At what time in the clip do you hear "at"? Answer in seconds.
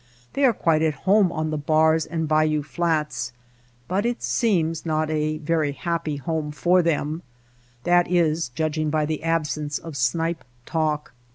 0.81-0.95